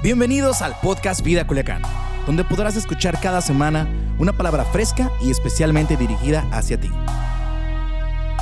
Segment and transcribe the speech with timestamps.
[0.00, 1.82] Bienvenidos al podcast Vida Culiacán,
[2.24, 6.88] donde podrás escuchar cada semana una palabra fresca y especialmente dirigida hacia ti.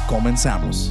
[0.06, 0.90] Comenzamos.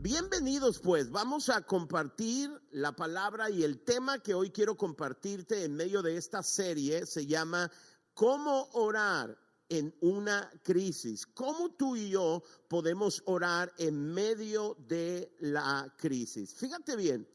[0.00, 5.74] Bienvenidos pues, vamos a compartir la palabra y el tema que hoy quiero compartirte en
[5.74, 7.70] medio de esta serie se llama
[8.14, 9.36] ¿Cómo orar
[9.68, 11.26] en una crisis.
[11.26, 16.54] ¿Cómo tú y yo podemos orar en medio de la crisis?
[16.54, 17.28] Fíjate bien,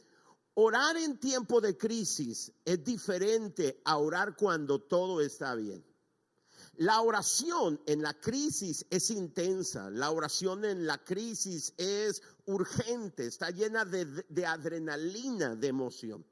[0.56, 5.84] orar en tiempo de crisis es diferente a orar cuando todo está bien.
[6.76, 13.50] La oración en la crisis es intensa, la oración en la crisis es urgente, está
[13.50, 16.26] llena de, de adrenalina, de emoción.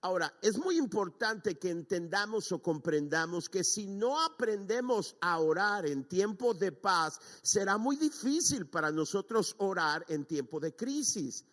[0.00, 6.04] Ahora, es muy importante que entendamos o comprendamos que si no aprendemos a orar en
[6.04, 11.44] tiempo de paz, será muy difícil para nosotros orar en tiempo de crisis.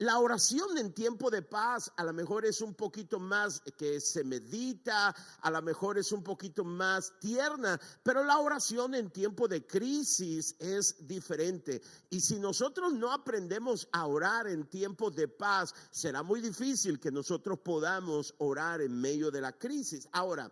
[0.00, 4.24] La oración en tiempo de paz a lo mejor es un poquito más que se
[4.24, 9.66] medita, a lo mejor es un poquito más tierna, pero la oración en tiempo de
[9.66, 11.82] crisis es diferente.
[12.08, 17.10] Y si nosotros no aprendemos a orar en tiempo de paz, será muy difícil que
[17.10, 20.08] nosotros podamos orar en medio de la crisis.
[20.12, 20.50] Ahora,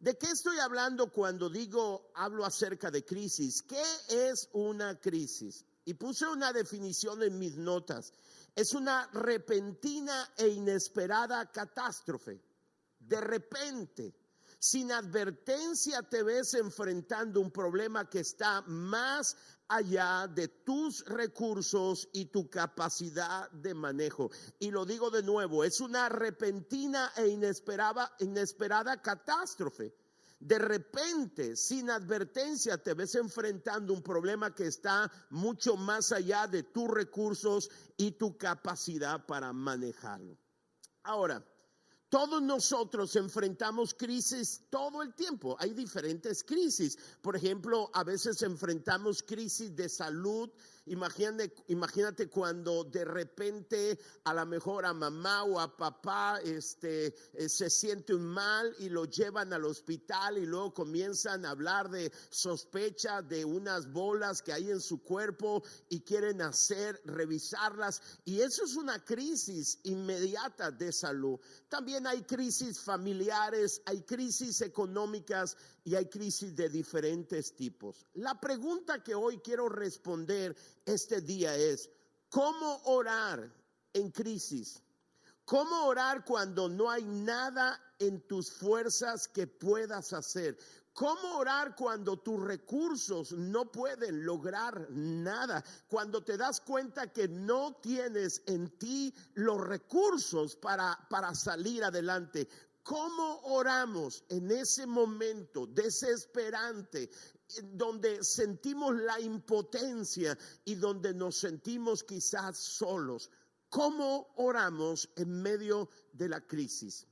[0.00, 3.62] ¿De qué estoy hablando cuando digo, hablo acerca de crisis?
[3.62, 3.82] ¿Qué
[4.30, 5.64] es una crisis?
[5.84, 8.12] Y puse una definición en mis notas
[8.58, 12.42] es una repentina e inesperada catástrofe.
[12.98, 14.12] De repente,
[14.58, 19.36] sin advertencia te ves enfrentando un problema que está más
[19.68, 24.28] allá de tus recursos y tu capacidad de manejo.
[24.58, 29.94] Y lo digo de nuevo, es una repentina e inesperada, inesperada catástrofe
[30.40, 36.62] de repente, sin advertencia, te ves enfrentando un problema que está mucho más allá de
[36.62, 40.38] tus recursos y tu capacidad para manejarlo.
[41.02, 41.44] Ahora,
[42.08, 45.56] todos nosotros enfrentamos crisis todo el tiempo.
[45.58, 46.96] Hay diferentes crisis.
[47.20, 50.50] Por ejemplo, a veces enfrentamos crisis de salud
[50.90, 57.48] Imagínate, imagínate cuando de repente a lo mejor a mamá o a papá este, eh,
[57.48, 62.12] se siente un mal y lo llevan al hospital y luego comienzan a hablar de
[62.30, 68.02] sospecha de unas bolas que hay en su cuerpo y quieren hacer, revisarlas.
[68.24, 71.38] Y eso es una crisis inmediata de salud.
[71.68, 78.06] También hay crisis familiares, hay crisis económicas y hay crisis de diferentes tipos.
[78.14, 80.54] La pregunta que hoy quiero responder
[80.88, 81.90] este día es,
[82.28, 83.52] ¿cómo orar
[83.92, 84.82] en crisis?
[85.44, 90.58] ¿Cómo orar cuando no hay nada en tus fuerzas que puedas hacer?
[90.92, 95.64] ¿Cómo orar cuando tus recursos no pueden lograr nada?
[95.86, 102.48] Cuando te das cuenta que no tienes en ti los recursos para, para salir adelante.
[102.82, 107.08] ¿Cómo oramos en ese momento desesperante
[107.72, 113.30] donde sentimos la impotencia y donde nos sentimos quizás solos?
[113.68, 117.06] ¿Cómo oramos en medio de la crisis?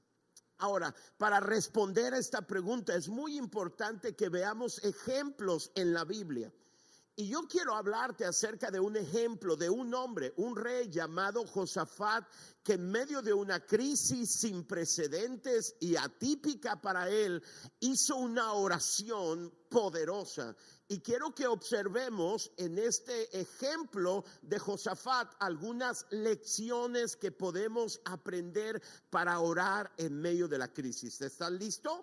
[0.58, 6.52] Ahora, para responder a esta pregunta es muy importante que veamos ejemplos en la Biblia.
[7.18, 12.28] Y yo quiero hablarte acerca de un ejemplo de un hombre, un rey llamado Josafat,
[12.62, 17.42] que en medio de una crisis sin precedentes y atípica para él,
[17.80, 20.54] hizo una oración poderosa.
[20.88, 29.40] Y quiero que observemos en este ejemplo de Josafat algunas lecciones que podemos aprender para
[29.40, 31.18] orar en medio de la crisis.
[31.22, 31.98] ¿Están listos?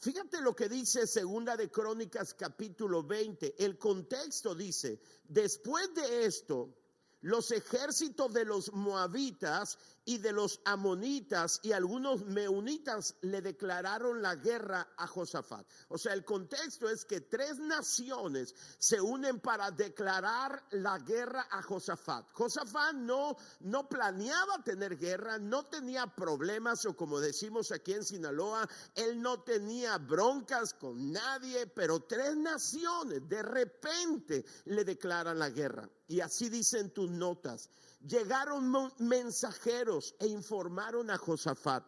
[0.00, 3.62] Fíjate lo que dice Segunda de Crónicas capítulo 20.
[3.62, 6.74] El contexto dice, después de esto,
[7.22, 14.36] los ejércitos de los moabitas y de los amonitas y algunos meunitas le declararon la
[14.36, 15.66] guerra a Josafat.
[15.88, 21.62] O sea, el contexto es que tres naciones se unen para declarar la guerra a
[21.62, 22.26] Josafat.
[22.32, 28.68] Josafat no, no planeaba tener guerra, no tenía problemas o como decimos aquí en Sinaloa,
[28.94, 35.88] él no tenía broncas con nadie, pero tres naciones de repente le declaran la guerra.
[36.10, 37.70] Y así dicen tus notas
[38.04, 41.84] llegaron mensajeros e informaron a Josafat,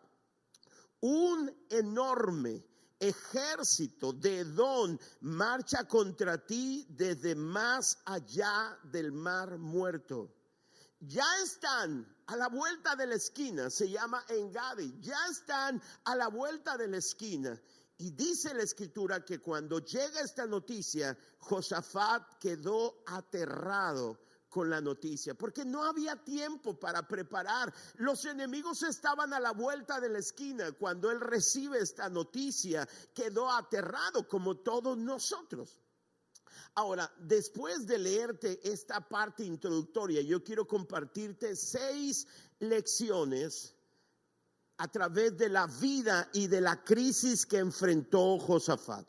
[1.00, 2.64] un enorme
[3.00, 10.32] ejército de Edom marcha contra ti desde más allá del mar muerto.
[11.00, 16.28] Ya están a la vuelta de la esquina, se llama Engadi, ya están a la
[16.28, 17.60] vuelta de la esquina.
[18.02, 24.18] Y dice la escritura que cuando llega esta noticia, Josafat quedó aterrado
[24.48, 27.72] con la noticia, porque no había tiempo para preparar.
[27.98, 30.72] Los enemigos estaban a la vuelta de la esquina.
[30.72, 35.80] Cuando él recibe esta noticia, quedó aterrado como todos nosotros.
[36.74, 42.26] Ahora, después de leerte esta parte introductoria, yo quiero compartirte seis
[42.58, 43.76] lecciones
[44.82, 49.06] a través de la vida y de la crisis que enfrentó Josafat.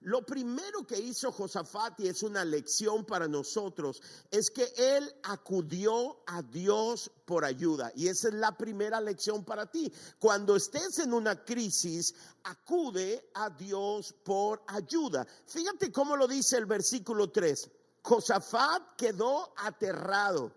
[0.00, 4.02] Lo primero que hizo Josafat, y es una lección para nosotros,
[4.32, 7.92] es que él acudió a Dios por ayuda.
[7.94, 9.92] Y esa es la primera lección para ti.
[10.18, 15.24] Cuando estés en una crisis, acude a Dios por ayuda.
[15.46, 17.70] Fíjate cómo lo dice el versículo 3.
[18.02, 20.52] Josafat quedó aterrado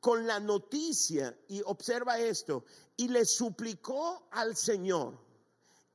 [0.00, 2.64] con la noticia, y observa esto,
[2.98, 5.16] y le suplicó al Señor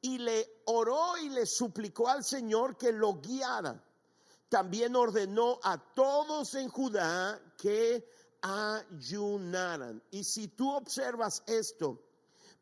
[0.01, 3.83] y le oró y le suplicó al Señor que lo guiara.
[4.49, 8.07] También ordenó a todos en Judá que
[8.41, 10.01] ayunaran.
[10.11, 12.01] Y si tú observas esto,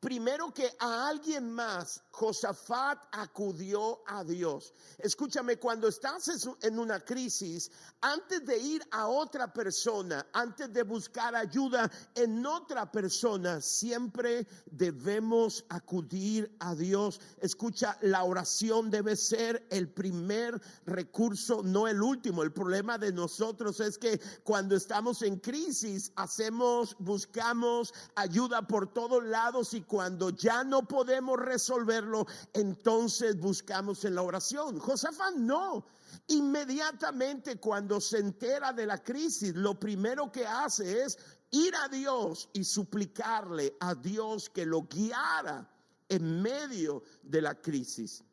[0.02, 4.74] primero que a alguien más, Josafat acudió a Dios.
[4.98, 6.30] Escúchame, cuando estás
[6.62, 7.72] en una crisis,
[8.02, 15.64] antes de ir a otra persona, antes de buscar ayuda en otra persona, siempre debemos
[15.70, 17.22] acudir a Dios.
[17.40, 22.42] Escucha, la oración debe ser el primer recurso, no el último.
[22.42, 29.24] El problema de nosotros es que cuando estamos en crisis, hacemos, buscamos ayuda por todos
[29.24, 34.80] lados y cuando ya no podemos resolverlo, entonces buscamos en la oración.
[34.80, 35.86] Josafat no.
[36.28, 41.18] Inmediatamente cuando se entera de la crisis, lo primero que hace es
[41.50, 45.70] ir a Dios y suplicarle a Dios que lo guiara
[46.08, 48.24] en medio de la crisis.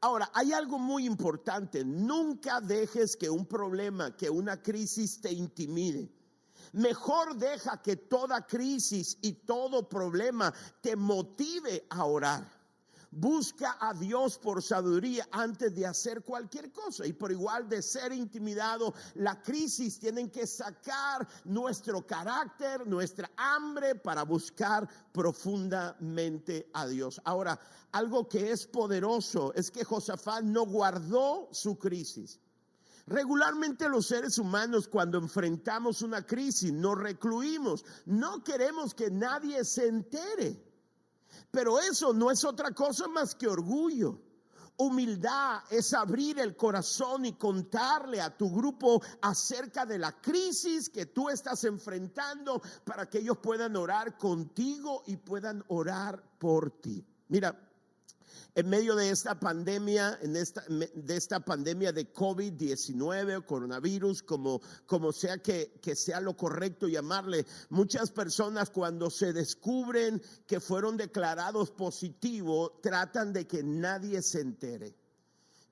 [0.00, 1.84] Ahora, hay algo muy importante.
[1.84, 6.10] Nunca dejes que un problema, que una crisis te intimide.
[6.72, 12.62] Mejor deja que toda crisis y todo problema te motive a orar.
[13.14, 17.06] Busca a Dios por sabiduría antes de hacer cualquier cosa.
[17.06, 23.96] Y por igual de ser intimidado, la crisis tienen que sacar nuestro carácter, nuestra hambre
[23.96, 27.20] para buscar profundamente a Dios.
[27.24, 27.60] Ahora,
[27.92, 32.40] algo que es poderoso es que Josafat no guardó su crisis.
[33.06, 37.84] Regularmente los seres humanos cuando enfrentamos una crisis nos recluimos.
[38.06, 40.62] No queremos que nadie se entere.
[41.50, 44.20] Pero eso no es otra cosa más que orgullo.
[44.76, 51.06] Humildad es abrir el corazón y contarle a tu grupo acerca de la crisis que
[51.06, 57.04] tú estás enfrentando para que ellos puedan orar contigo y puedan orar por ti.
[57.28, 57.56] Mira,
[58.54, 65.38] en medio de esta pandemia, de esta pandemia de COVID-19 o coronavirus, como, como sea
[65.38, 73.32] que sea lo correcto llamarle, muchas personas cuando se descubren que fueron declarados positivos, tratan
[73.32, 75.01] de que nadie se entere.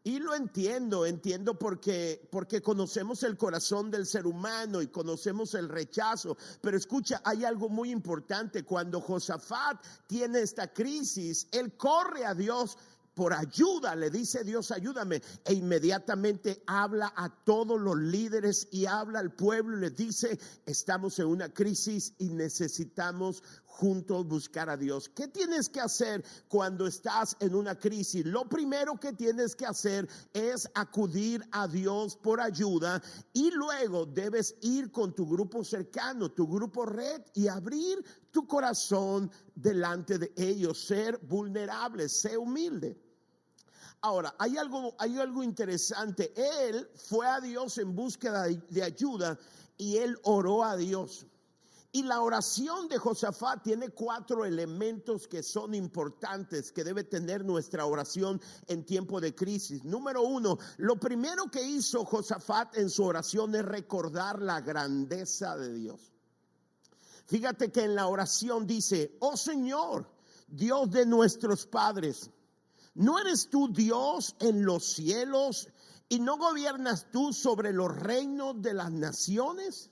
[0.02, 5.68] Y lo entiendo, entiendo porque, porque conocemos el corazón del ser humano y conocemos el
[5.68, 6.38] rechazo.
[6.62, 8.64] Pero escucha, hay algo muy importante.
[8.64, 12.78] Cuando Josafat tiene esta crisis, él corre a Dios
[13.14, 15.20] por ayuda, le dice Dios, ayúdame.
[15.44, 21.18] E inmediatamente habla a todos los líderes y habla al pueblo y les dice, estamos
[21.18, 25.08] en una crisis y necesitamos juntos buscar a Dios.
[25.08, 28.26] ¿Qué tienes que hacer cuando estás en una crisis?
[28.26, 33.00] Lo primero que tienes que hacer es acudir a Dios por ayuda
[33.32, 39.30] y luego debes ir con tu grupo cercano, tu grupo red y abrir tu corazón
[39.54, 42.98] delante de ellos, ser vulnerable, ser humilde.
[44.02, 46.32] Ahora, hay algo, hay algo interesante.
[46.34, 49.38] Él fue a Dios en búsqueda de ayuda
[49.76, 51.26] y él oró a Dios.
[51.92, 57.84] Y la oración de Josafat tiene cuatro elementos que son importantes que debe tener nuestra
[57.84, 59.84] oración en tiempo de crisis.
[59.84, 65.72] Número uno, lo primero que hizo Josafat en su oración es recordar la grandeza de
[65.72, 66.12] Dios.
[67.26, 70.08] Fíjate que en la oración dice, oh Señor,
[70.46, 72.30] Dios de nuestros padres,
[72.94, 75.68] ¿no eres tú Dios en los cielos
[76.08, 79.89] y no gobiernas tú sobre los reinos de las naciones?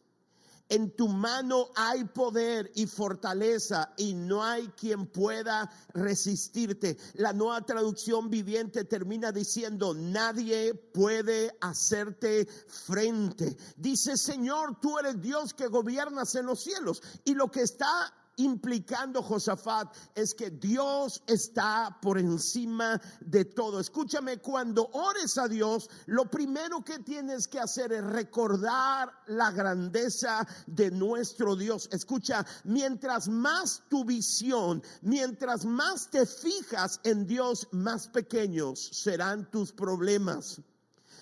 [0.69, 6.99] En tu mano hay poder y fortaleza y no hay quien pueda resistirte.
[7.15, 13.57] La nueva traducción viviente termina diciendo, nadie puede hacerte frente.
[13.77, 17.03] Dice, Señor, tú eres Dios que gobiernas en los cielos.
[17.25, 23.81] Y lo que está implicando Josafat es que Dios está por encima de todo.
[23.81, 30.47] Escúchame, cuando ores a Dios, lo primero que tienes que hacer es recordar la grandeza
[30.67, 31.89] de nuestro Dios.
[31.93, 39.73] Escucha, mientras más tu visión, mientras más te fijas en Dios, más pequeños serán tus
[39.73, 40.61] problemas.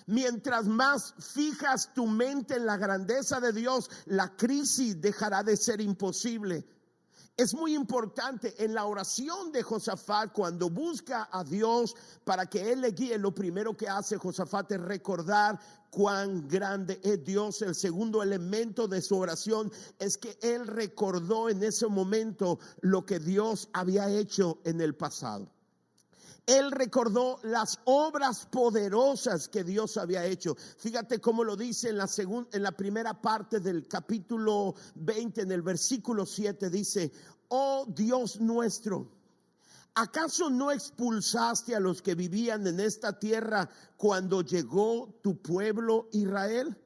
[0.07, 5.81] Mientras más fijas tu mente en la grandeza de Dios, la crisis dejará de ser
[5.81, 6.65] imposible.
[7.37, 12.81] Es muy importante en la oración de Josafat, cuando busca a Dios para que Él
[12.81, 15.59] le guíe, lo primero que hace Josafat es recordar
[15.91, 17.61] cuán grande es Dios.
[17.61, 23.19] El segundo elemento de su oración es que Él recordó en ese momento lo que
[23.19, 25.47] Dios había hecho en el pasado
[26.47, 30.55] él recordó las obras poderosas que Dios había hecho.
[30.77, 31.97] Fíjate cómo lo dice en
[32.63, 37.11] la, primera parte del capítulo 20, en el versículo 7, dice,
[37.49, 39.11] oh Dios nuestro,
[39.93, 46.77] ¿acaso no expulsaste a los que vivían en esta tierra cuando llegó tu pueblo Israel?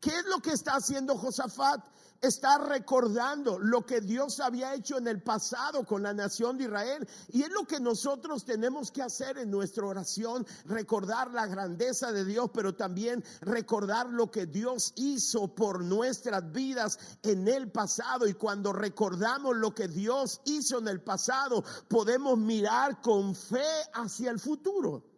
[0.00, 1.84] ¿Qué es lo que está haciendo Josafat?
[2.22, 7.06] Está recordando lo que Dios había hecho en el pasado con la nación de Israel.
[7.28, 12.24] Y es lo que nosotros tenemos que hacer en nuestra oración, recordar la grandeza de
[12.24, 18.28] Dios, pero también recordar lo que Dios hizo por nuestras vidas en el pasado.
[18.28, 24.30] Y cuando recordamos lo que Dios hizo en el pasado, podemos mirar con fe hacia
[24.30, 25.11] el futuro.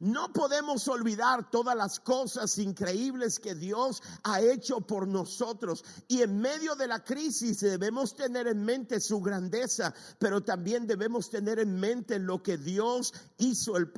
[0.00, 5.84] No podemos olvidar todas las cosas increíbles que Dios ha hecho por nosotros.
[6.06, 11.30] Y en medio de la crisis debemos tener en mente su grandeza, pero también debemos
[11.30, 13.92] tener en mente lo que Dios hizo el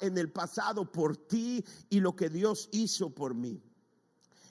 [0.00, 3.62] en el pasado por ti y lo que Dios hizo por mí.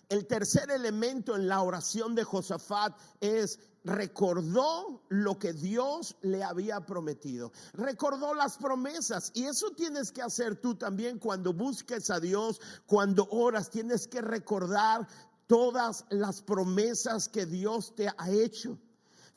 [0.10, 6.86] El tercer elemento en la oración de Josafat es recordó lo que Dios le había
[6.86, 7.52] prometido.
[7.74, 9.32] Recordó las promesas.
[9.34, 13.70] Y eso tienes que hacer tú también cuando busques a Dios, cuando oras.
[13.70, 15.08] Tienes que recordar
[15.48, 18.78] todas las promesas que Dios te ha hecho.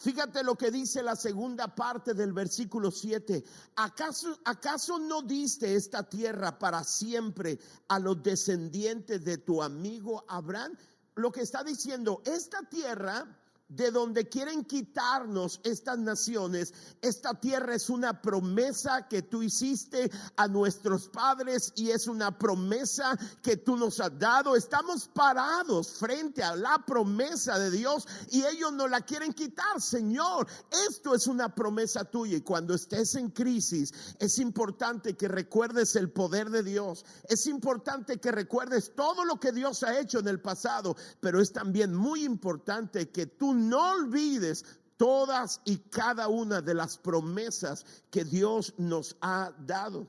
[0.00, 3.44] Fíjate lo que dice la segunda parte del versículo 7.
[3.76, 10.74] ¿Acaso, ¿Acaso no diste esta tierra para siempre a los descendientes de tu amigo Abraham?
[11.16, 13.26] Lo que está diciendo, esta tierra
[13.70, 20.48] de donde quieren quitarnos estas naciones, esta tierra es una promesa que tú hiciste a
[20.48, 24.56] nuestros padres y es una promesa que tú nos has dado.
[24.56, 29.80] Estamos parados frente a la promesa de Dios y ellos no la quieren quitar.
[29.80, 30.48] Señor,
[30.88, 36.10] esto es una promesa tuya y cuando estés en crisis es importante que recuerdes el
[36.10, 37.04] poder de Dios.
[37.28, 41.52] Es importante que recuerdes todo lo que Dios ha hecho en el pasado, pero es
[41.52, 44.64] también muy importante que tú no olvides
[44.96, 50.08] todas y cada una de las promesas que Dios nos ha dado.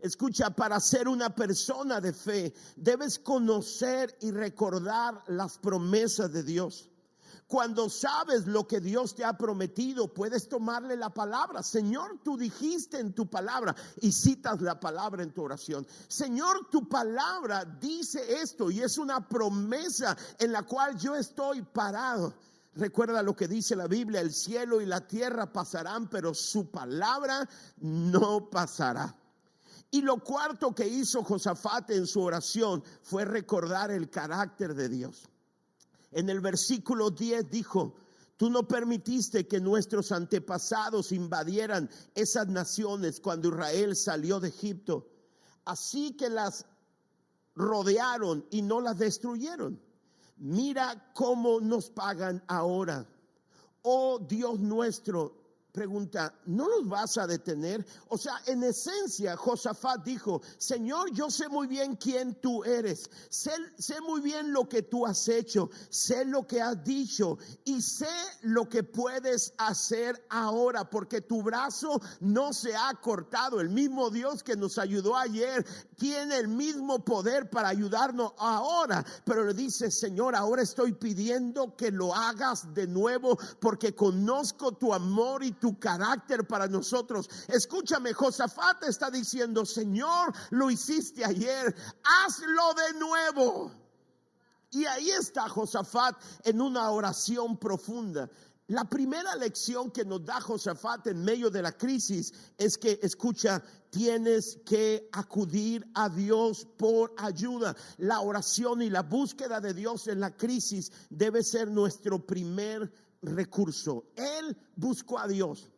[0.00, 6.90] Escucha, para ser una persona de fe, debes conocer y recordar las promesas de Dios.
[7.46, 11.62] Cuando sabes lo que Dios te ha prometido, puedes tomarle la palabra.
[11.62, 15.86] Señor, tú dijiste en tu palabra y citas la palabra en tu oración.
[16.08, 22.34] Señor, tu palabra dice esto y es una promesa en la cual yo estoy parado.
[22.74, 27.46] Recuerda lo que dice la Biblia, el cielo y la tierra pasarán, pero su palabra
[27.78, 29.14] no pasará.
[29.90, 35.28] Y lo cuarto que hizo Josafat en su oración fue recordar el carácter de Dios.
[36.12, 37.94] En el versículo 10 dijo,
[38.38, 45.10] tú no permitiste que nuestros antepasados invadieran esas naciones cuando Israel salió de Egipto.
[45.66, 46.64] Así que las
[47.54, 49.78] rodearon y no las destruyeron
[50.42, 53.06] mira cómo nos pagan ahora.
[53.82, 55.34] Oh Dios nuestro,
[55.72, 57.84] pregunta, ¿no los vas a detener?
[58.08, 63.52] O sea, en esencia, Josafat dijo, Señor, yo sé muy bien quién tú eres, sé,
[63.78, 68.06] sé, muy bien lo que tú has hecho, sé lo que has dicho y sé
[68.42, 73.60] lo que puedes hacer ahora, porque tu brazo no se ha cortado.
[73.60, 75.64] El mismo Dios que nos ayudó ayer
[75.96, 81.90] tiene el mismo poder para ayudarnos ahora, pero le dice, Señor, ahora estoy pidiendo que
[81.90, 87.30] lo hagas de nuevo, porque conozco tu amor y tu carácter para nosotros.
[87.46, 93.72] Escúchame, Josafat está diciendo, Señor, lo hiciste ayer, hazlo de nuevo.
[94.72, 98.28] Y ahí está Josafat en una oración profunda.
[98.66, 103.62] La primera lección que nos da Josafat en medio de la crisis es que, escucha,
[103.90, 107.76] tienes que acudir a Dios por ayuda.
[107.98, 112.90] La oración y la búsqueda de Dios en la crisis debe ser nuestro primer
[113.22, 114.12] recurso.
[114.16, 115.70] Él buscó a Dios.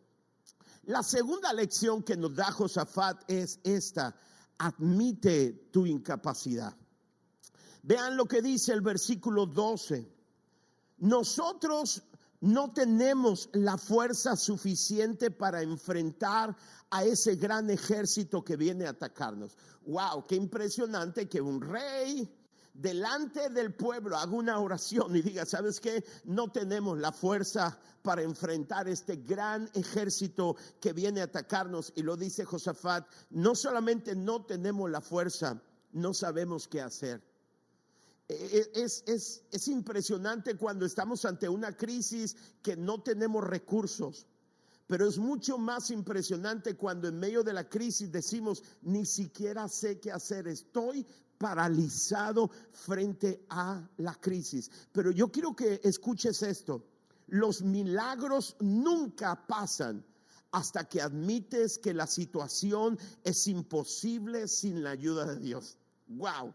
[0.85, 4.15] La segunda lección que nos da Josafat es esta,
[4.59, 6.77] admite tu incapacidad.
[7.83, 10.11] Vean lo que dice el versículo 12.
[10.99, 12.03] Nosotros
[12.41, 16.55] no tenemos la fuerza suficiente para enfrentar
[16.91, 19.57] a ese gran ejército que viene a atacarnos.
[19.87, 22.31] Wow, qué impresionante que un rey
[22.75, 26.05] delante del pueblo haga una oración y diga, ¿sabes qué?
[26.25, 31.93] No tenemos la fuerza para enfrentar este gran ejército que viene a atacarnos.
[31.97, 35.63] Y lo dice Josafat, no solamente no tenemos la fuerza,
[35.93, 37.23] no sabemos qué hacer.
[38.29, 38.35] E,
[38.75, 44.27] e, es, es, es, impresionante cuando estamos ante una crisis que no tenemos recursos,
[44.87, 50.01] pero es mucho más impresionante cuando en medio de la crisis decimos, ni siquiera sé
[50.01, 51.07] qué hacer, estoy
[51.39, 54.71] paralizado frente a la crisis.
[54.93, 56.85] Pero yo quiero que escuches esto,
[57.29, 60.05] los milagros nunca pasan
[60.53, 65.77] hasta que admites que la situación es imposible sin la ayuda de Dios.
[66.07, 66.55] Wow.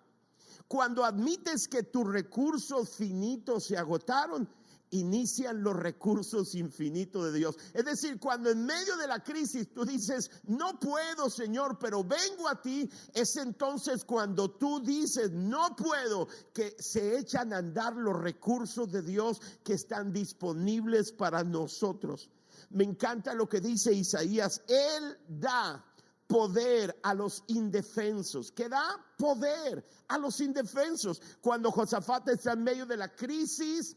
[0.67, 4.47] Cuando admites que tus recursos finitos se agotaron,
[4.91, 7.57] inician los recursos infinitos de Dios.
[7.73, 12.47] Es decir, cuando en medio de la crisis tú dices, no puedo, Señor, pero vengo
[12.47, 18.19] a ti, es entonces cuando tú dices, no puedo, que se echan a andar los
[18.19, 22.29] recursos de Dios que están disponibles para nosotros.
[22.71, 25.83] Me encanta lo que dice Isaías, Él da
[26.27, 31.19] poder a los indefensos, que da poder a los indefensos.
[31.41, 33.95] Cuando Josafat está en medio de la crisis,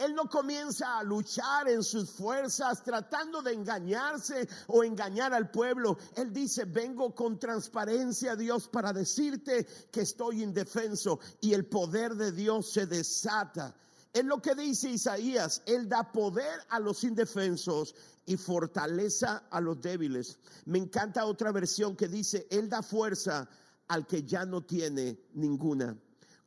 [0.00, 5.98] él no comienza a luchar en sus fuerzas tratando de engañarse o engañar al pueblo.
[6.16, 12.32] Él dice, vengo con transparencia, Dios, para decirte que estoy indefenso y el poder de
[12.32, 13.74] Dios se desata.
[14.12, 19.82] Es lo que dice Isaías, Él da poder a los indefensos y fortaleza a los
[19.82, 20.38] débiles.
[20.64, 23.48] Me encanta otra versión que dice, Él da fuerza
[23.88, 25.94] al que ya no tiene ninguna.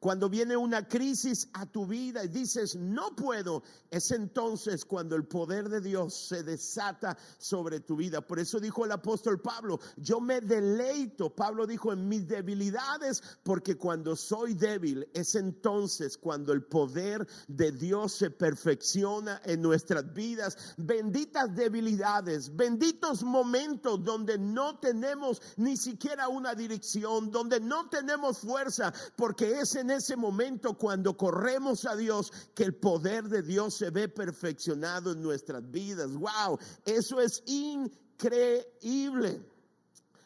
[0.03, 5.23] Cuando viene una crisis a tu vida y dices, no puedo, es entonces cuando el
[5.23, 8.19] poder de Dios se desata sobre tu vida.
[8.19, 13.77] Por eso dijo el apóstol Pablo, yo me deleito, Pablo dijo, en mis debilidades, porque
[13.77, 20.75] cuando soy débil es entonces cuando el poder de Dios se perfecciona en nuestras vidas.
[20.75, 28.93] Benditas debilidades, benditos momentos donde no tenemos ni siquiera una dirección, donde no tenemos fuerza,
[29.15, 33.89] porque es en ese momento cuando corremos a Dios que el poder de Dios se
[33.89, 36.11] ve perfeccionado en nuestras vidas.
[36.13, 39.41] Wow, eso es increíble.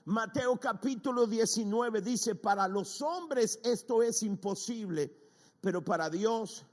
[0.05, 5.13] Mateo capítulo 19 dice, para los hombres esto es imposible,
[5.59, 6.65] pero para Dios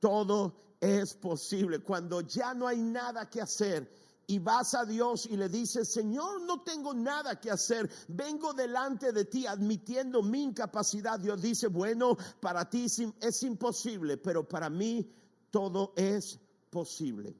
[0.00, 1.78] todo es posible.
[1.78, 3.88] Cuando ya no hay nada que hacer,
[4.26, 9.12] y vas a Dios y le dices, Señor, no tengo nada que hacer, vengo delante
[9.12, 11.18] de ti admitiendo mi incapacidad.
[11.18, 12.86] Dios dice, bueno, para ti
[13.20, 15.10] es imposible, pero para mí
[15.50, 16.38] todo es
[16.70, 17.36] posible.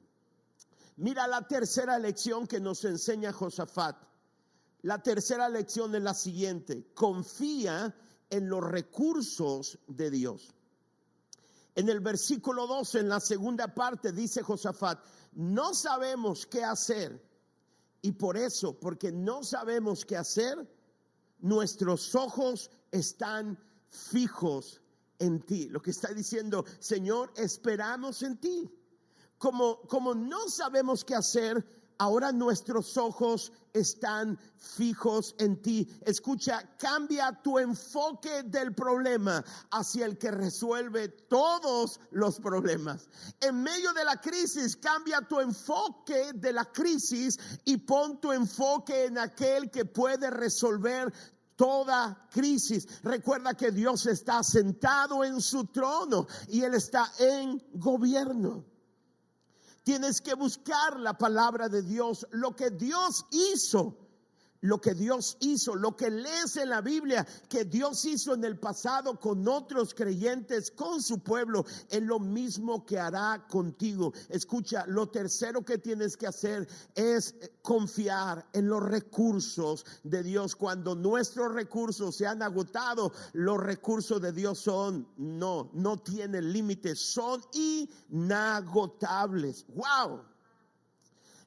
[0.97, 3.97] Mira la tercera lección que nos enseña Josafat.
[4.83, 7.93] La tercera lección es la siguiente, confía
[8.29, 10.53] en los recursos de Dios.
[11.75, 15.03] En el versículo 12, en la segunda parte, dice Josafat,
[15.35, 17.21] no sabemos qué hacer.
[18.01, 20.67] Y por eso, porque no sabemos qué hacer,
[21.39, 23.57] nuestros ojos están
[23.89, 24.81] fijos
[25.19, 25.69] en ti.
[25.69, 28.69] Lo que está diciendo, Señor, esperamos en ti.
[29.37, 35.87] Como, como no sabemos qué hacer, ahora nuestros ojos están fijos en ti.
[36.05, 43.09] Escucha, cambia tu enfoque del problema hacia el que resuelve todos los problemas.
[43.41, 49.05] En medio de la crisis, cambia tu enfoque de la crisis y pon tu enfoque
[49.05, 51.13] en aquel que puede resolver
[51.55, 52.87] toda crisis.
[53.03, 58.74] Recuerda que Dios está sentado en su trono y Él está en gobierno.
[59.85, 63.95] Tienes que buscar la palabra de Dios, lo que Dios hizo
[64.61, 68.57] lo que Dios hizo, lo que lees en la Biblia, que Dios hizo en el
[68.57, 74.13] pasado con otros creyentes, con su pueblo, es lo mismo que hará contigo.
[74.29, 80.55] Escucha, lo tercero que tienes que hacer es confiar en los recursos de Dios.
[80.55, 86.99] Cuando nuestros recursos se han agotado, los recursos de Dios son, no, no tienen límites,
[86.99, 87.41] son
[88.09, 89.65] inagotables.
[89.69, 90.34] ¡Wow!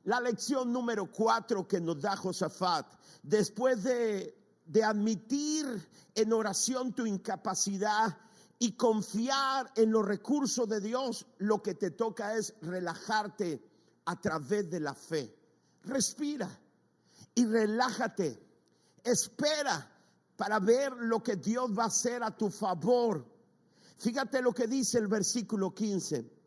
[0.09, 2.87] La lección número cuatro que nos da Josafat
[3.23, 4.35] después de,
[4.83, 5.67] admitir
[6.15, 8.17] en oración tu incapacidad,
[8.59, 13.63] y confiar en los recursos de Dios, lo que te toca es relajarte
[14.07, 15.33] a través de la fe.
[15.85, 16.49] Respira
[17.35, 18.43] y relájate.
[19.05, 19.89] Espera
[20.37, 23.25] para ver lo que Dios va a hacer a tu favor.
[23.99, 26.38] Fíjate lo que dice el versículo 15.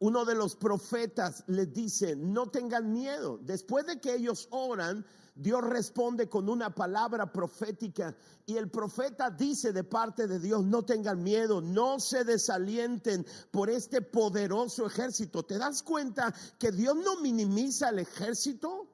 [0.00, 3.38] Uno de los profetas les dice, no tengan miedo.
[3.42, 9.72] Después de que ellos oran, Dios responde con una palabra profética y el profeta dice
[9.72, 15.44] de parte de Dios, no tengan miedo, no se desalienten por este poderoso ejército.
[15.44, 18.88] ¿Te das cuenta que Dios no minimiza el ejército?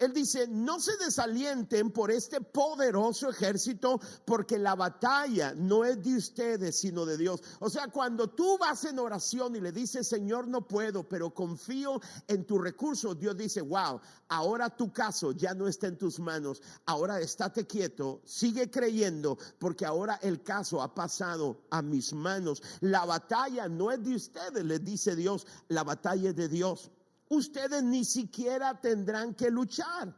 [0.00, 6.16] Él dice, no se desalienten por este poderoso ejército, porque la batalla no es de
[6.16, 7.42] ustedes, sino de Dios.
[7.58, 12.00] O sea, cuando tú vas en oración y le dices, Señor, no puedo, pero confío
[12.28, 16.62] en tu recurso, Dios dice, wow, ahora tu caso ya no está en tus manos,
[16.86, 22.62] ahora estate quieto, sigue creyendo, porque ahora el caso ha pasado a mis manos.
[22.80, 26.90] La batalla no es de ustedes, le dice Dios, la batalla es de Dios
[27.30, 30.14] ustedes ni siquiera tendrán que luchar.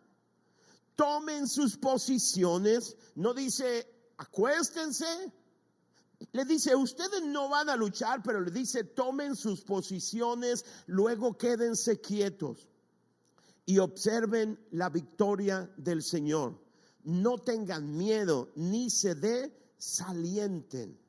[0.96, 3.86] Tomen sus posiciones, no dice
[4.18, 5.32] acuéstense,
[6.32, 12.00] le dice, ustedes no van a luchar, pero le dice, tomen sus posiciones, luego quédense
[12.00, 12.68] quietos
[13.66, 16.60] y observen la victoria del Señor.
[17.04, 21.01] No tengan miedo ni se desalienten.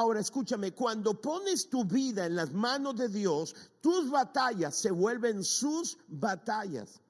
[0.00, 5.44] Ahora escúchame, cuando pones tu vida en las manos de Dios, tus batallas se vuelven
[5.44, 7.02] sus batallas.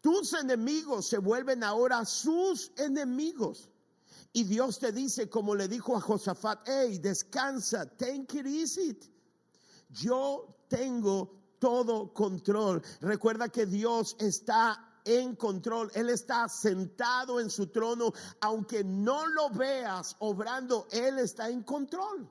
[0.00, 3.68] Tus enemigos se vuelven ahora sus enemigos.
[4.32, 8.96] Y Dios te dice, como le dijo a Josafat, hey, descansa, take it easy.
[9.88, 12.80] Yo tengo todo control.
[13.00, 15.90] Recuerda que Dios está en control.
[15.94, 18.12] Él está sentado en su trono.
[18.40, 22.28] Aunque no lo veas obrando, Él está en control.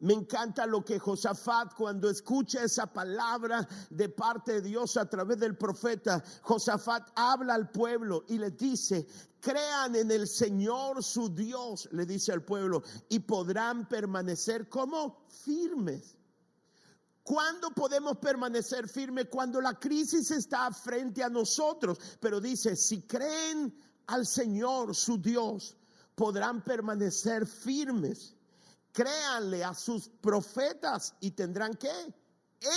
[0.00, 5.38] Me encanta lo que Josafat cuando escucha esa palabra de parte de Dios a través
[5.38, 9.06] del profeta, Josafat habla al pueblo y le dice,
[9.40, 16.15] crean en el Señor su Dios, le dice al pueblo, y podrán permanecer como firmes.
[17.26, 19.26] ¿Cuándo podemos permanecer firmes?
[19.28, 21.98] Cuando la crisis está frente a nosotros.
[22.20, 25.76] Pero dice, si creen al Señor, su Dios,
[26.14, 28.36] podrán permanecer firmes.
[28.92, 32.14] Créanle a sus profetas y tendrán qué?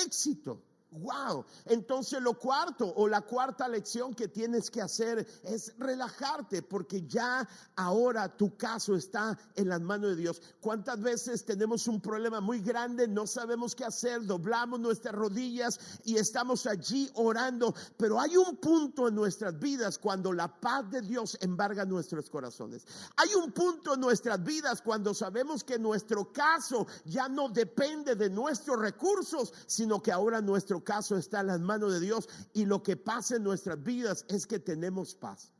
[0.03, 0.63] Éxito.
[0.91, 1.45] Wow.
[1.65, 7.47] Entonces lo cuarto o la cuarta lección que tienes que hacer es relajarte porque ya
[7.75, 10.41] ahora tu caso está en las manos de Dios.
[10.59, 16.17] ¿Cuántas veces tenemos un problema muy grande, no sabemos qué hacer, doblamos nuestras rodillas y
[16.17, 21.37] estamos allí orando, pero hay un punto en nuestras vidas cuando la paz de Dios
[21.41, 22.87] embarga nuestros corazones.
[23.17, 28.31] Hay un punto en nuestras vidas cuando sabemos que nuestro caso ya no depende de
[28.31, 32.83] nuestros recursos, sino que ahora nuestro caso está en las manos de Dios y lo
[32.83, 35.51] que pasa en nuestras vidas es que tenemos paz.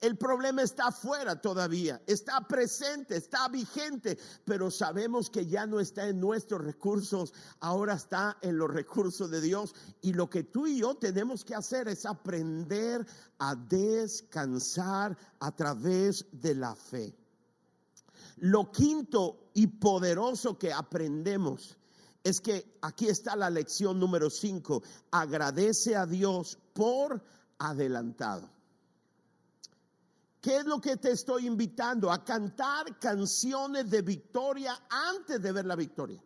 [0.00, 6.08] El problema está afuera todavía, está presente, está vigente, pero sabemos que ya no está
[6.08, 9.74] en nuestros recursos, ahora está en los recursos de Dios.
[10.00, 13.06] Y lo que tú y yo tenemos que hacer es aprender
[13.38, 17.14] a descansar a través de la fe.
[18.38, 21.76] Lo quinto y poderoso que aprendemos
[22.22, 24.82] es que aquí está la lección número 5.
[25.10, 27.22] Agradece a Dios por
[27.58, 28.48] adelantado.
[30.40, 32.10] ¿Qué es lo que te estoy invitando?
[32.10, 36.22] A cantar canciones de victoria antes de ver la victoria.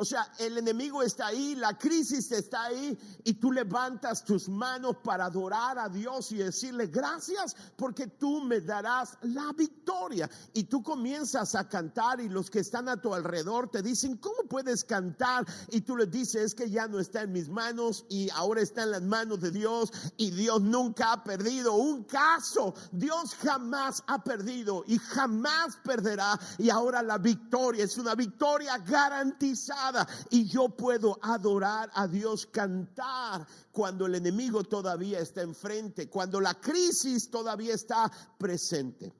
[0.00, 4.98] O sea, el enemigo está ahí, la crisis está ahí y tú levantas tus manos
[5.02, 10.30] para adorar a Dios y decirle gracias porque tú me darás la victoria.
[10.52, 14.44] Y tú comienzas a cantar y los que están a tu alrededor te dicen, ¿cómo
[14.48, 15.44] puedes cantar?
[15.70, 18.84] Y tú les dices, es que ya no está en mis manos y ahora está
[18.84, 22.72] en las manos de Dios y Dios nunca ha perdido un caso.
[22.92, 26.38] Dios jamás ha perdido y jamás perderá.
[26.56, 29.87] Y ahora la victoria es una victoria garantizada
[30.30, 36.54] y yo puedo adorar a Dios, cantar cuando el enemigo todavía está enfrente, cuando la
[36.54, 39.12] crisis todavía está presente.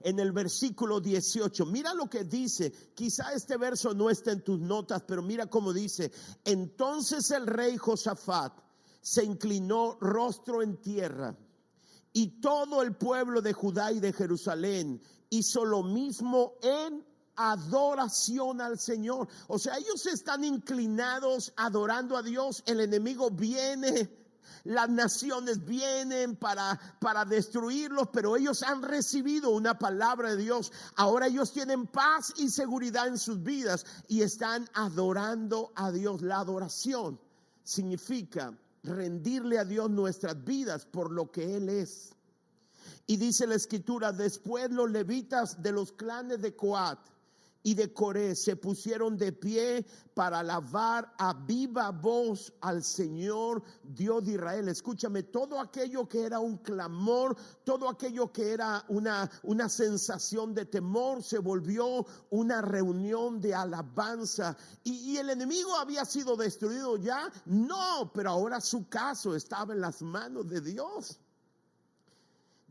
[0.00, 4.60] En el versículo 18, mira lo que dice, quizá este verso no está en tus
[4.60, 6.12] notas, pero mira cómo dice,
[6.44, 8.52] entonces el rey Josafat
[9.00, 11.36] se inclinó rostro en tierra
[12.12, 17.04] y todo el pueblo de Judá y de Jerusalén hizo lo mismo en
[17.38, 19.28] adoración al Señor.
[19.46, 22.62] O sea, ellos están inclinados adorando a Dios.
[22.66, 24.10] El enemigo viene
[24.64, 30.72] Las naciones vienen para, para destruirlos, pero ellos han recibido una palabra de Dios.
[30.96, 36.22] Ahora ellos tienen paz y seguridad en sus vidas y están adorando a Dios.
[36.22, 37.20] La adoración
[37.62, 42.14] significa rendirle a Dios nuestras vidas por lo que Él es.
[43.06, 46.98] Y dice la escritura, después los levitas de los clanes de Coat
[47.68, 54.24] y de Coré se pusieron de pie para alabar a viva voz al Señor Dios
[54.24, 54.68] de Israel.
[54.70, 60.64] Escúchame, todo aquello que era un clamor, todo aquello que era una, una sensación de
[60.64, 64.56] temor, se volvió una reunión de alabanza.
[64.82, 69.82] Y, y el enemigo había sido destruido ya, no, pero ahora su caso estaba en
[69.82, 71.20] las manos de Dios.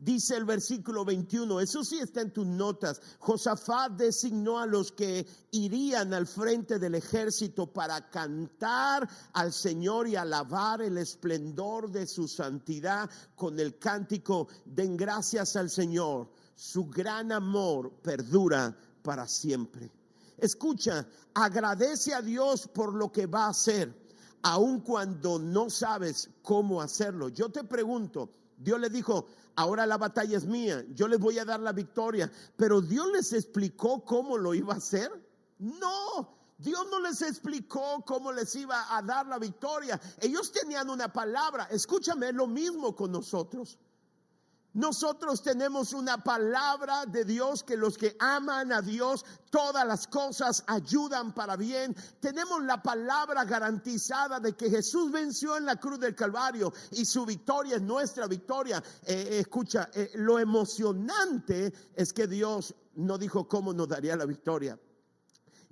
[0.00, 3.02] Dice el versículo 21, eso sí está en tus notas.
[3.18, 10.14] Josafat designó a los que irían al frente del ejército para cantar al Señor y
[10.14, 17.32] alabar el esplendor de su santidad con el cántico, den gracias al Señor, su gran
[17.32, 19.90] amor perdura para siempre.
[20.36, 23.92] Escucha, agradece a Dios por lo que va a hacer,
[24.42, 27.30] aun cuando no sabes cómo hacerlo.
[27.30, 31.44] Yo te pregunto, Dios le dijo, ahora la batalla es mía, yo les voy a
[31.44, 32.30] dar la victoria.
[32.56, 35.10] Pero Dios les explicó cómo lo iba a hacer.
[35.58, 40.00] No, Dios no les explicó cómo les iba a dar la victoria.
[40.20, 41.68] Ellos tenían una palabra.
[41.70, 43.78] Escúchame, lo mismo con nosotros.
[44.78, 50.62] Nosotros tenemos una palabra de Dios que los que aman a Dios, todas las cosas
[50.68, 51.96] ayudan para bien.
[52.20, 57.26] Tenemos la palabra garantizada de que Jesús venció en la cruz del Calvario y su
[57.26, 58.80] victoria es nuestra victoria.
[59.02, 64.26] Eh, eh, escucha, eh, lo emocionante es que Dios no dijo cómo nos daría la
[64.26, 64.78] victoria.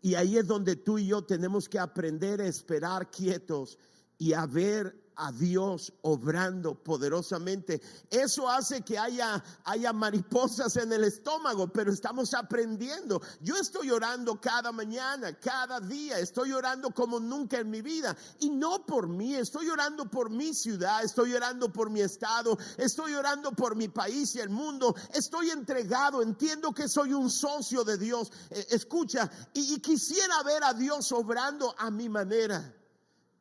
[0.03, 3.79] Y ahí es donde tú y yo tenemos que aprender a esperar quietos
[4.19, 7.81] y a ver a Dios obrando poderosamente.
[8.11, 13.21] Eso hace que haya, haya mariposas en el estómago, pero estamos aprendiendo.
[13.41, 18.17] Yo estoy orando cada mañana, cada día, estoy orando como nunca en mi vida.
[18.41, 23.15] Y no por mí, estoy orando por mi ciudad, estoy orando por mi estado, estoy
[23.15, 24.95] orando por mi país y el mundo.
[25.15, 28.31] Estoy entregado, entiendo que soy un socio de Dios.
[28.51, 32.75] Eh, escucha, y, y quisiera ver a Dios obrando a mi manera.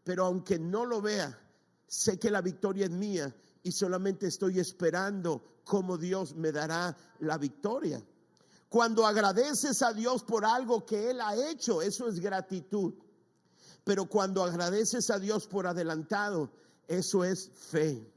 [0.03, 1.44] Pero aunque no lo vea,
[1.87, 7.37] sé que la victoria es mía y solamente estoy esperando cómo Dios me dará la
[7.37, 8.03] victoria.
[8.69, 12.93] Cuando agradeces a Dios por algo que Él ha hecho, eso es gratitud.
[13.83, 16.51] Pero cuando agradeces a Dios por adelantado,
[16.87, 18.11] eso es fe.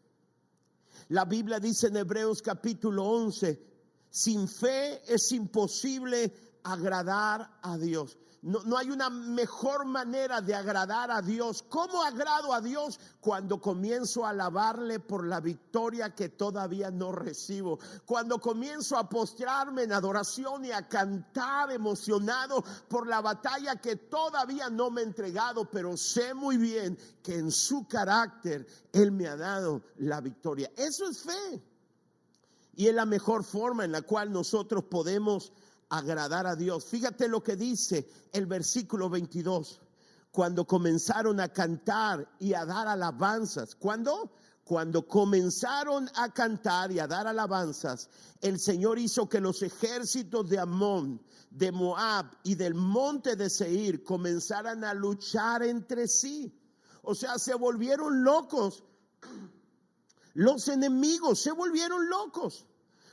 [1.09, 3.63] La Biblia dice en Hebreos capítulo 11,
[4.11, 8.19] sin fe es imposible agradar a Dios.
[8.41, 11.65] No, hay una mejor manera de agradar a Dios.
[11.69, 13.01] ¿Cómo agrado a Dios?
[13.21, 17.81] Cuando comienzo a alabarle por la victoria que todavía no recibo.
[18.07, 24.71] Cuando comienzo a postrarme en adoración y a cantar emocionado por la batalla que todavía
[24.71, 29.37] no me he entregado, pero sé muy bien que en su carácter Él me ha
[29.37, 30.71] dado la victoria.
[30.77, 31.63] Eso es fe.
[32.77, 35.53] Y es la mejor forma en la cual nosotros podemos
[35.91, 36.85] agradar a Dios.
[36.85, 39.81] Fíjate lo que dice el versículo 22.
[40.31, 43.75] Cuando comenzaron a cantar y a dar alabanzas.
[43.75, 44.33] ¿Cuándo?
[44.65, 48.11] Cuando comenzaron a cantar y a dar alabanzas,
[48.43, 54.05] el Señor hizo que los ejércitos de Amón, de Moab y del monte de Seir
[54.05, 56.55] comenzaran a luchar entre sí.
[57.01, 58.85] O sea, se volvieron locos.
[60.35, 62.68] Los enemigos se volvieron locos.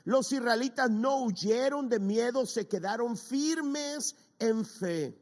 [0.05, 5.19] Los israelitas no huyeron de miedo, se quedaron firmes en fe.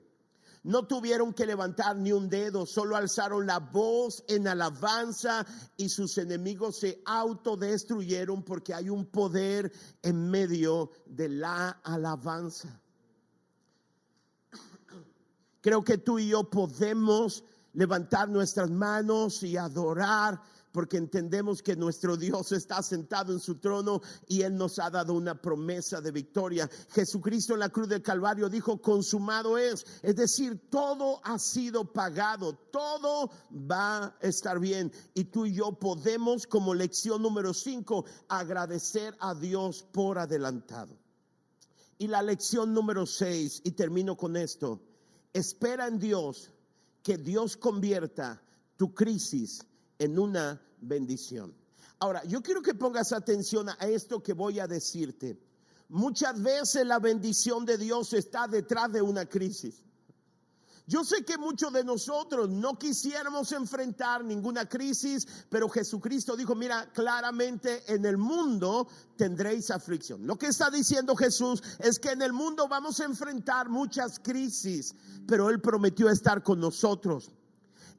[0.64, 6.18] No tuvieron que levantar ni un dedo, solo alzaron la voz en alabanza y sus
[6.18, 12.82] enemigos se autodestruyeron porque hay un poder en medio de la alabanza.
[15.62, 17.44] Creo que tú y yo podemos
[17.74, 20.42] levantar nuestras manos y adorar
[20.74, 25.14] porque entendemos que nuestro Dios está sentado en su trono y Él nos ha dado
[25.14, 26.70] una promesa de victoria.
[26.90, 32.54] Jesucristo en la cruz del Calvario dijo, consumado es, es decir, todo ha sido pagado,
[32.72, 34.92] todo va a estar bien.
[35.14, 40.98] Y tú y yo podemos, como lección número 5, agradecer a Dios por adelantado.
[42.00, 44.82] Y la lección número 6, y termino con esto,
[45.34, 46.50] espera en Dios
[47.04, 48.42] que Dios convierta
[48.76, 49.64] tu crisis
[50.04, 51.56] en una bendición.
[52.00, 55.40] Ahora, yo quiero que pongas atención a esto que voy a decirte.
[55.88, 59.84] Muchas veces la bendición de Dios está detrás de una crisis.
[60.86, 66.92] Yo sé que muchos de nosotros no quisiéramos enfrentar ninguna crisis, pero Jesucristo dijo, mira,
[66.92, 70.28] claramente en el mundo tendréis aflicción.
[70.28, 74.94] Lo que está diciendo Jesús es que en el mundo vamos a enfrentar muchas crisis,
[75.26, 77.32] pero Él prometió estar con nosotros.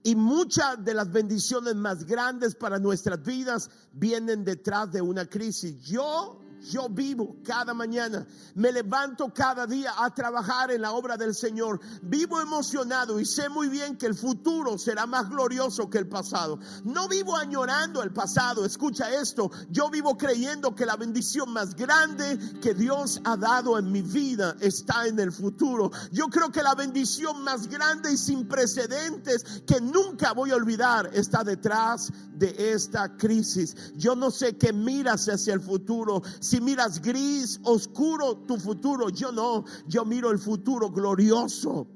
[0.06, 5.80] Y muchas de las bendiciones más grandes para nuestras vidas vienen detrás de una crisis.
[5.80, 11.34] Yo yo vivo cada mañana, me levanto cada día a trabajar en la obra del
[11.34, 11.80] Señor.
[12.02, 16.58] Vivo emocionado y sé muy bien que el futuro será más glorioso que el pasado.
[16.84, 19.50] No vivo añorando el pasado, escucha esto.
[19.70, 24.56] Yo vivo creyendo que la bendición más grande que Dios ha dado en mi vida
[24.60, 25.90] está en el futuro.
[26.12, 31.10] Yo creo que la bendición más grande y sin precedentes que nunca voy a olvidar
[31.12, 33.92] está detrás de esta crisis.
[33.96, 39.32] Yo no sé qué miras hacia el futuro si miras gris, oscuro tu futuro, yo
[39.32, 41.86] no, yo miro el futuro glorioso.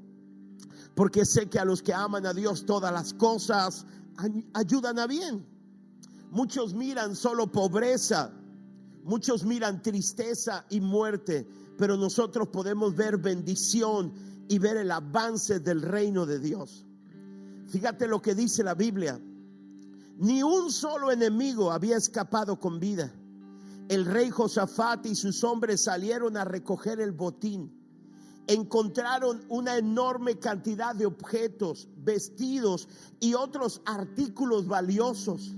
[0.95, 3.85] Porque sé que a los que aman a Dios todas las cosas
[4.53, 5.45] ayudan a bien.
[6.31, 8.31] Muchos miran solo pobreza,
[9.03, 11.47] muchos miran tristeza y muerte,
[11.77, 14.13] pero nosotros podemos ver bendición
[14.47, 16.85] y ver el avance del reino de Dios.
[17.67, 19.19] Fíjate lo que dice la Biblia.
[20.19, 23.11] Ni un solo enemigo había escapado con vida
[23.89, 27.75] el rey Josafat y sus hombres salieron a recoger el botín.
[28.45, 32.87] Encontraron una enorme cantidad de objetos, vestidos
[33.19, 35.55] y otros artículos valiosos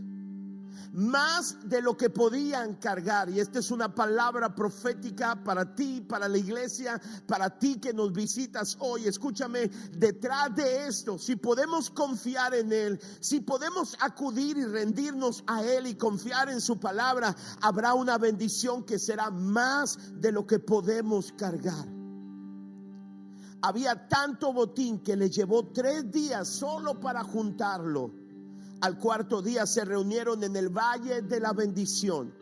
[0.94, 3.30] más de lo que podían cargar.
[3.30, 8.12] Y esta es una palabra profética para ti, para la iglesia, para ti que nos
[8.12, 9.08] visitas hoy.
[9.08, 15.64] Escúchame, detrás de esto, si podemos confiar en Él, si podemos acudir y rendirnos a
[15.64, 20.60] Él y confiar en su palabra, habrá una bendición que será más de lo que
[20.60, 21.88] podemos cargar.
[23.64, 28.21] Había tanto botín que le llevó tres días solo para juntarlo
[28.82, 32.34] al cuarto día se reunieron en el valle de la bendición,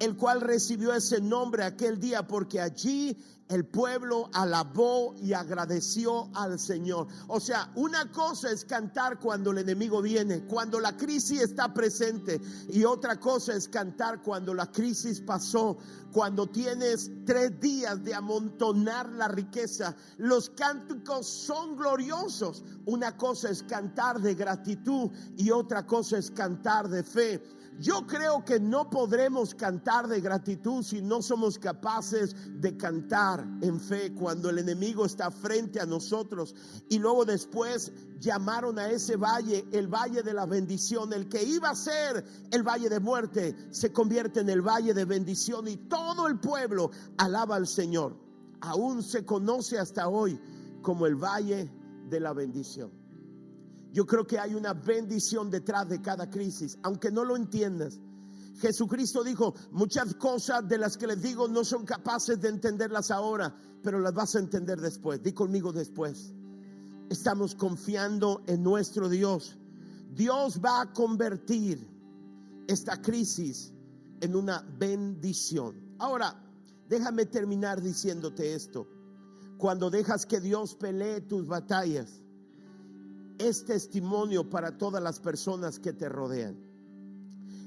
[0.00, 3.16] el cual recibió ese nombre aquel día porque allí
[3.50, 7.08] el pueblo alabó y agradeció al Señor.
[7.26, 12.40] O sea, una cosa es cantar cuando el enemigo viene, cuando la crisis está presente,
[12.68, 15.76] y otra cosa es cantar cuando la crisis pasó,
[16.12, 19.96] cuando tienes tres días de amontonar la riqueza.
[20.16, 22.62] Los cánticos son gloriosos.
[22.86, 27.42] Una cosa es cantar de gratitud y otra cosa es cantar de fe.
[27.80, 33.80] Yo creo que no podremos cantar de gratitud si no somos capaces de cantar en
[33.80, 36.54] fe cuando el enemigo está frente a nosotros.
[36.90, 41.14] Y luego después llamaron a ese valle el valle de la bendición.
[41.14, 45.06] El que iba a ser el valle de muerte se convierte en el valle de
[45.06, 48.14] bendición y todo el pueblo alaba al Señor.
[48.60, 50.38] Aún se conoce hasta hoy
[50.82, 51.72] como el valle
[52.10, 52.99] de la bendición.
[53.92, 57.98] Yo creo que hay una bendición detrás de cada crisis, aunque no lo entiendas.
[58.60, 63.54] Jesucristo dijo, muchas cosas de las que les digo no son capaces de entenderlas ahora,
[63.82, 65.22] pero las vas a entender después.
[65.22, 66.32] Di conmigo después.
[67.08, 69.56] Estamos confiando en nuestro Dios.
[70.14, 71.84] Dios va a convertir
[72.68, 73.72] esta crisis
[74.20, 75.74] en una bendición.
[75.98, 76.40] Ahora,
[76.88, 78.86] déjame terminar diciéndote esto.
[79.58, 82.22] Cuando dejas que Dios pelee tus batallas,
[83.40, 86.56] es testimonio para todas las personas que te rodean.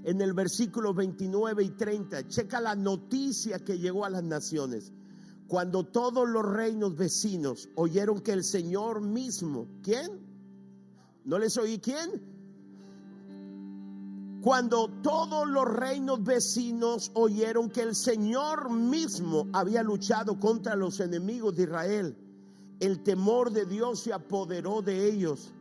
[0.03, 4.91] En el versículo 29 y 30, checa la noticia que llegó a las naciones.
[5.47, 10.19] Cuando todos los reinos vecinos oyeron que el Señor mismo, ¿quién?
[11.25, 12.33] ¿No les oí quién?
[14.41, 21.55] Cuando todos los reinos vecinos oyeron que el Señor mismo había luchado contra los enemigos
[21.55, 22.17] de Israel,
[22.81, 25.53] el temor de Dios se apoderó de ellos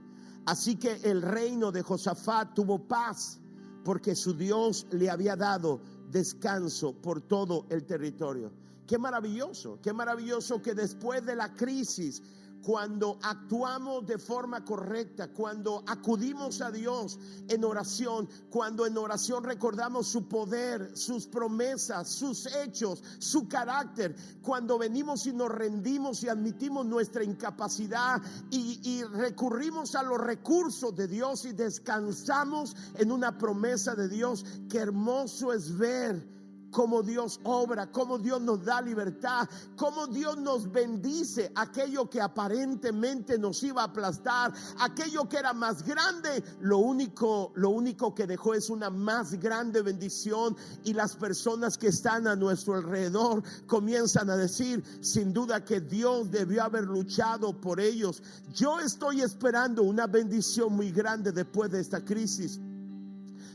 [0.47, 3.39] Así que el reino de Josafat tuvo paz
[3.85, 8.53] porque su Dios le había dado descanso por todo el territorio.
[8.87, 12.23] Qué maravilloso, qué maravilloso que después de la crisis
[12.63, 20.07] cuando actuamos de forma correcta, cuando acudimos a Dios en oración, cuando en oración recordamos
[20.07, 26.87] su poder, sus promesas, sus hechos, su carácter, cuando venimos y nos rendimos y admitimos
[26.87, 34.09] nuestra incapacidad y, recurrimos a los recursos de Dios y descansamos en una promesa de
[34.09, 36.42] Dios, qué hermoso es ver
[36.73, 43.39] cómo Dios obra, cómo Dios nos da libertad, cómo Dios nos bendice aquello que aparentemente
[43.39, 48.55] nos iba a aplastar, aquello que era más grande, lo único, lo único que dejó
[48.55, 54.37] es una más grande bendición y las personas que están a nuestro alrededor comienzan a
[54.37, 58.23] decir, sin duda que Dios debió haber luchado por ellos.
[58.55, 62.59] Yo estoy esperando una bendición muy grande después de esta crisis.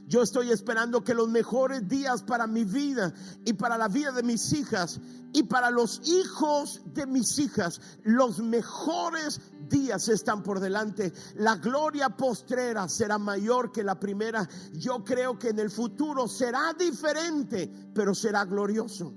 [0.07, 4.23] Yo estoy esperando que los mejores días para mi vida y para la vida de
[4.23, 5.01] mis hijas
[5.33, 11.11] y para los hijos de mis hijas, los mejores días están por delante.
[11.35, 14.47] La gloria postrera será mayor que la primera.
[14.71, 19.13] Yo creo que en el futuro será diferente, pero será glorioso.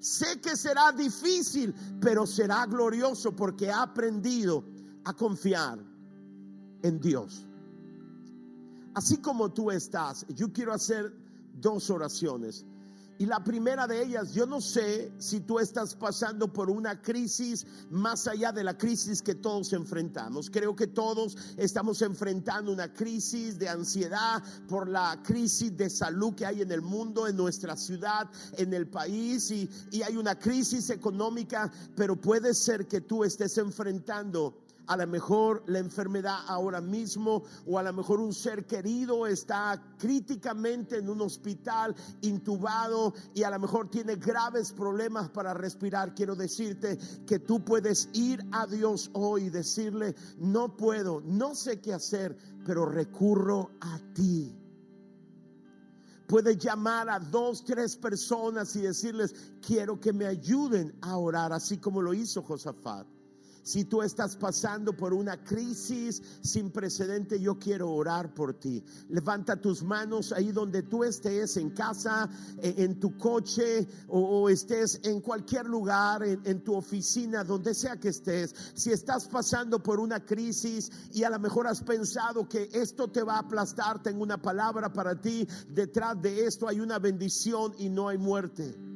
[0.00, 4.64] Sé que será difícil, pero será glorioso porque he aprendido
[5.04, 5.78] a confiar
[6.82, 7.46] en Dios
[8.96, 11.12] así como tú estás, yo quiero hacer
[11.60, 12.64] dos oraciones.
[13.18, 17.66] Y la primera de ellas, yo no sé si tú estás pasando por una crisis
[17.90, 20.50] más allá de la crisis que todos enfrentamos.
[20.50, 26.46] Creo que todos estamos enfrentando una crisis de ansiedad por la crisis de salud que
[26.46, 29.50] hay en el mundo, en nuestra ciudad, en el país.
[29.50, 35.06] Y, y hay una crisis económica, pero puede ser que tú estés enfrentando a lo
[35.06, 41.08] mejor la enfermedad ahora mismo o a lo mejor un ser querido está críticamente en
[41.08, 46.14] un hospital intubado y a lo mejor tiene graves problemas para respirar.
[46.14, 51.80] Quiero decirte que tú puedes ir a Dios hoy y decirle, no puedo, no sé
[51.80, 54.54] qué hacer, pero recurro a ti.
[56.26, 59.32] Puedes llamar a dos, tres personas y decirles,
[59.64, 63.15] quiero que me ayuden a orar, así como lo hizo Josafat.
[63.66, 68.80] Si tú estás pasando por una crisis sin precedente, yo quiero orar por ti.
[69.08, 72.30] Levanta tus manos ahí donde tú estés, en casa,
[72.62, 78.10] en, tu coche o, estés en cualquier lugar, en, en tu oficina, donde sea que
[78.10, 78.54] estés.
[78.74, 83.24] Si estás pasando por una crisis y a lo mejor has pensado que esto te
[83.24, 85.44] va a aplastar, tengo una palabra para ti.
[85.68, 88.95] Detrás de esto hay una bendición y no hay muerte.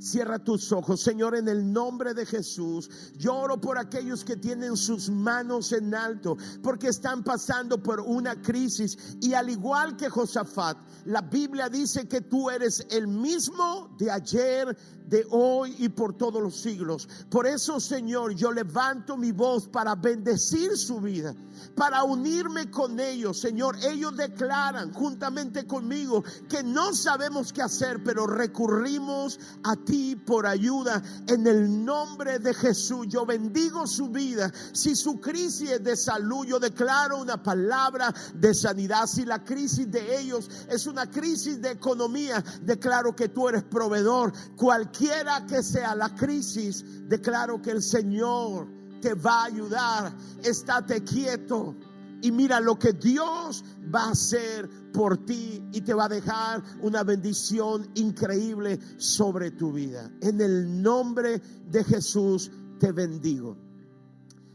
[0.00, 2.88] Cierra tus ojos, Señor, en el nombre de Jesús.
[3.16, 8.40] Yo oro por aquellos que tienen sus manos en alto, porque están pasando por una
[8.40, 9.16] crisis.
[9.20, 14.76] Y al igual que Josafat, la Biblia dice que tú eres el mismo de ayer,
[15.08, 17.08] de hoy y por todos los siglos.
[17.30, 21.34] Por eso, Señor, yo levanto mi voz para bendecir su vida,
[21.74, 23.40] para unirme con ellos.
[23.40, 29.87] Señor, ellos declaran juntamente conmigo que no sabemos qué hacer, pero recurrimos a ti
[30.26, 31.02] por ayuda.
[31.26, 34.52] En el nombre de Jesús, yo bendigo su vida.
[34.72, 39.06] Si su crisis es de salud, yo declaro una palabra de sanidad.
[39.06, 44.32] Si la crisis de ellos es una crisis de economía, declaro que tú eres proveedor.
[44.56, 48.68] Cualquiera que sea la crisis, declaro que el Señor
[49.00, 50.12] te va a ayudar.
[50.42, 51.74] Estate quieto
[52.22, 53.64] y mira lo que Dios
[53.94, 59.72] va a hacer por ti y te va a dejar una bendición increíble sobre tu
[59.72, 60.10] vida.
[60.20, 61.40] En el nombre
[61.70, 63.56] de Jesús te bendigo.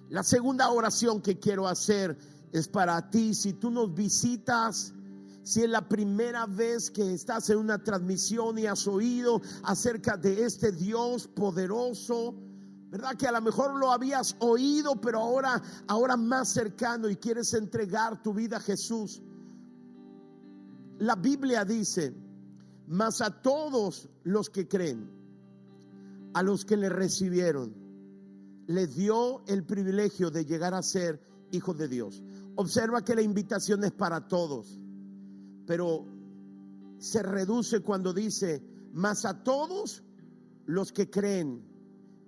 [0.10, 2.18] La segunda oración que quiero hacer
[2.52, 3.34] es para ti.
[3.34, 4.94] Si tú nos visitas,
[5.44, 10.44] si es la primera vez que estás en una transmisión y has oído acerca de
[10.44, 12.36] este Dios poderoso,
[12.94, 13.18] ¿verdad?
[13.18, 18.24] Que a lo mejor lo habías oído, pero ahora, ahora más cercano y quieres entregar
[18.24, 19.22] tu vida a Jesús.
[21.00, 22.14] La Biblia dice,
[22.88, 25.12] mas a todos los que creen,
[26.34, 27.74] a los que le recibieron,
[28.68, 31.20] le dio el privilegio de llegar a ser
[31.52, 32.24] hijos de Dios.
[32.56, 34.80] Observa que la invitación es para todos
[35.66, 36.06] pero
[36.98, 38.64] se reduce cuando dice,
[38.94, 40.04] más a todos
[40.66, 41.64] los que creen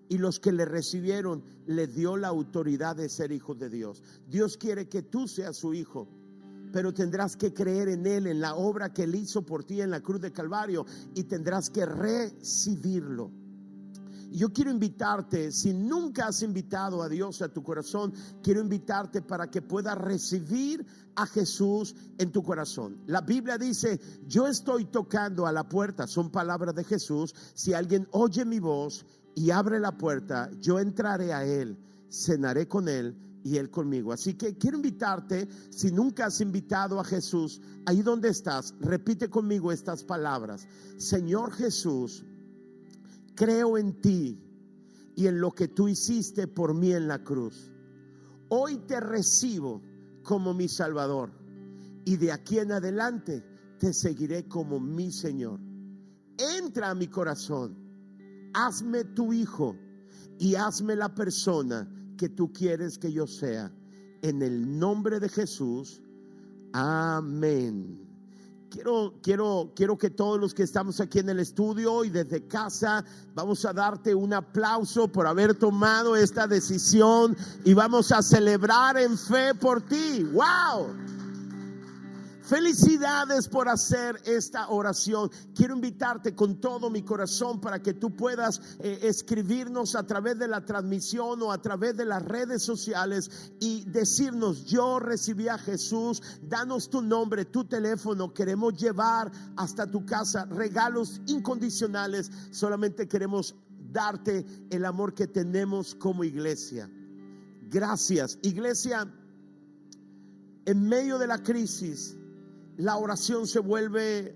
[0.10, 4.04] y los que le recibieron, le dio la autoridad de ser hijos de Dios.
[4.28, 6.08] Dios quiere que tú seas su hijo,
[6.72, 9.92] pero tendrás que creer en Él, en la obra que Él hizo por ti en
[9.92, 13.32] la cruz de Calvario, y tendrás que recibirlo.
[14.32, 19.50] Yo quiero invitarte, si nunca has invitado a Dios a tu corazón, quiero invitarte para
[19.50, 20.86] que puedas recibir
[21.16, 22.98] a Jesús en tu corazón.
[23.06, 23.98] La Biblia dice,
[24.28, 27.34] yo estoy tocando a la puerta, son palabras de Jesús.
[27.54, 29.06] Si alguien oye mi voz
[29.36, 31.78] y abre la puerta, yo entraré a Él,
[32.10, 34.12] cenaré con Él y Él conmigo.
[34.14, 39.72] Así que quiero invitarte, si nunca has invitado a Jesús, ahí donde estás, repite conmigo
[39.72, 40.68] estas palabras.
[40.98, 42.26] Señor Jesús,
[43.36, 44.42] creo en ti
[45.16, 47.72] y en lo que tú hiciste por mí en la cruz.
[48.50, 49.82] Hoy te recibo
[50.24, 51.32] como mi Salvador
[52.06, 53.44] y de aquí en adelante
[53.80, 55.60] te seguiré como mi Señor.
[56.38, 57.85] entra a mi corazón,
[58.56, 59.76] hazme tu hijo
[60.40, 61.88] y hazme la persona
[62.18, 63.72] que tú quieres que yo sea.
[64.22, 66.02] En el nombre de Jesús,
[66.74, 68.02] amén.
[68.70, 73.06] Quiero, quiero, quiero que todos los que estamos aquí en el estudio y desde casa,
[73.34, 79.18] vamos a darte un aplauso por haber tomado esta decisión y vamos a celebrar en
[79.18, 80.24] fe por ti.
[80.34, 81.15] ¡Wow!
[82.46, 85.32] Felicidades por hacer esta oración.
[85.56, 90.48] Quiero invitarte con todo mi corazón para que tú puedas eh, escribirnos a través de
[90.48, 96.22] la transmisión o a través de las redes sociales y decirnos, yo recibí a Jesús,
[96.44, 103.56] danos tu nombre, tu teléfono, queremos llevar hasta tu casa regalos incondicionales, solamente queremos
[103.92, 106.88] darte el amor que tenemos como iglesia.
[107.72, 109.12] Gracias, iglesia,
[110.66, 112.16] en medio de la crisis
[112.78, 114.36] la oración se vuelve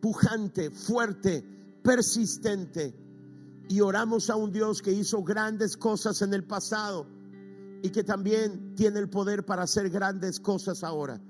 [0.00, 1.44] pujante, fuerte,
[1.82, 2.94] persistente.
[3.68, 7.06] Y oramos a un Dios que hizo grandes cosas en el pasado
[7.82, 11.20] y que también tiene el poder para hacer grandes cosas ahora.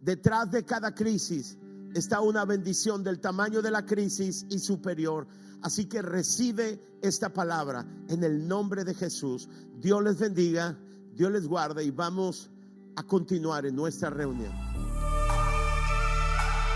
[0.00, 1.58] Detrás de cada crisis
[1.94, 5.26] está una bendición del tamaño de la crisis y superior.
[5.62, 9.48] Así que recibe esta palabra en el nombre de Jesús.
[9.78, 10.78] Dios les bendiga,
[11.14, 12.50] Dios les guarde y vamos
[12.96, 14.52] a continuar en nuestra reunión.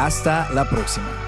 [0.00, 1.19] Hasta la próxima.